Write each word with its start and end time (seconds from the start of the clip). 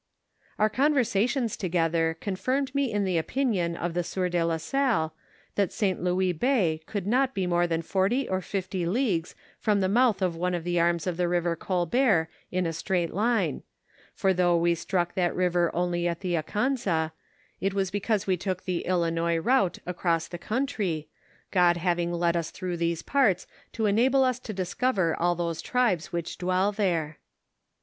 Oar 0.57 0.67
conversations 0.67 1.55
together 1.55 2.17
confirmed 2.19 2.73
me 2.73 2.91
in 2.91 3.03
the 3.05 3.19
opinion 3.19 3.77
of 3.77 3.93
the 3.93 4.03
sieur 4.03 4.29
de 4.29 4.43
la 4.43 4.57
Salle, 4.57 5.13
that 5.53 5.71
St. 5.71 6.01
Louis 6.01 6.33
bay 6.33 6.81
could 6.87 7.05
not 7.05 7.35
be 7.35 7.45
more 7.45 7.67
than 7.67 7.83
forty 7.83 8.27
or 8.27 8.41
fifty 8.41 8.87
leagues 8.87 9.35
from 9.59 9.79
the 9.79 9.87
mouth 9.87 10.23
of 10.23 10.35
one 10.35 10.55
of 10.55 10.63
the 10.63 10.79
arms 10.79 11.05
of 11.05 11.17
the 11.17 11.27
river 11.27 11.55
Colbert 11.55 12.29
in 12.51 12.65
a 12.65 12.73
straight 12.73 13.13
line, 13.13 13.61
for 14.15 14.33
though 14.33 14.57
we 14.57 14.73
struck 14.73 15.13
that 15.13 15.35
river 15.35 15.69
only 15.71 16.07
at 16.07 16.21
the 16.21 16.33
Akansa, 16.33 17.11
it 17.59 17.75
was 17.75 17.91
because 17.91 18.25
we 18.25 18.35
took 18.37 18.63
the 18.65 18.83
Ili 18.87 19.11
nois 19.11 19.37
route 19.39 19.77
across 19.85 20.27
the 20.27 20.39
country, 20.39 21.09
God 21.51 21.77
having 21.77 22.11
led 22.11 22.35
us 22.35 22.49
through 22.49 22.77
these 22.77 23.03
parts 23.03 23.45
to 23.73 23.85
enable 23.85 24.23
us 24.23 24.39
to 24.39 24.51
discover 24.51 25.15
all 25.15 25.35
those 25.35 25.61
tribes 25.61 26.11
which 26.11 26.39
dwell 26.39 26.71
there. 26.71 27.19